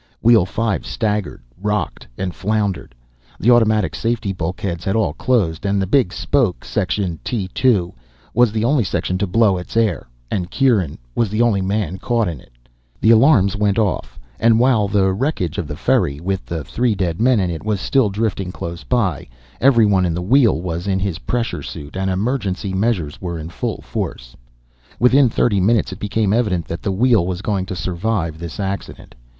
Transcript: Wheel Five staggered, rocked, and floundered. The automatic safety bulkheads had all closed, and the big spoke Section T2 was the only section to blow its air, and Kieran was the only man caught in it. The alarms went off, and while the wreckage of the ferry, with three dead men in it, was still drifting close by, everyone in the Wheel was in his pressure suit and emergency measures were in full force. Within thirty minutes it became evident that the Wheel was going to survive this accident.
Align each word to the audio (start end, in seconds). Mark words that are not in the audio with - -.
Wheel 0.23 0.47
Five 0.47 0.83
staggered, 0.83 1.43
rocked, 1.61 2.07
and 2.17 2.33
floundered. 2.33 2.95
The 3.39 3.51
automatic 3.51 3.93
safety 3.93 4.33
bulkheads 4.33 4.83
had 4.83 4.95
all 4.95 5.13
closed, 5.13 5.63
and 5.63 5.79
the 5.79 5.85
big 5.85 6.11
spoke 6.11 6.65
Section 6.65 7.19
T2 7.23 7.93
was 8.33 8.51
the 8.51 8.63
only 8.63 8.83
section 8.83 9.19
to 9.19 9.27
blow 9.27 9.59
its 9.59 9.77
air, 9.77 10.07
and 10.31 10.49
Kieran 10.49 10.97
was 11.13 11.29
the 11.29 11.43
only 11.43 11.61
man 11.61 11.99
caught 11.99 12.27
in 12.27 12.39
it. 12.39 12.51
The 12.99 13.11
alarms 13.11 13.55
went 13.55 13.77
off, 13.77 14.19
and 14.39 14.59
while 14.59 14.87
the 14.87 15.13
wreckage 15.13 15.59
of 15.59 15.67
the 15.67 15.75
ferry, 15.75 16.19
with 16.19 16.41
three 16.65 16.95
dead 16.95 17.21
men 17.21 17.39
in 17.39 17.51
it, 17.51 17.63
was 17.63 17.79
still 17.79 18.09
drifting 18.09 18.51
close 18.51 18.83
by, 18.83 19.27
everyone 19.59 20.07
in 20.07 20.15
the 20.15 20.23
Wheel 20.23 20.59
was 20.63 20.87
in 20.87 20.97
his 20.97 21.19
pressure 21.19 21.61
suit 21.61 21.95
and 21.95 22.09
emergency 22.09 22.73
measures 22.73 23.21
were 23.21 23.37
in 23.37 23.49
full 23.49 23.81
force. 23.81 24.35
Within 24.97 25.29
thirty 25.29 25.59
minutes 25.59 25.91
it 25.93 25.99
became 25.99 26.33
evident 26.33 26.65
that 26.67 26.81
the 26.81 26.91
Wheel 26.91 27.27
was 27.27 27.43
going 27.43 27.67
to 27.67 27.75
survive 27.75 28.39
this 28.39 28.59
accident. 28.59 29.13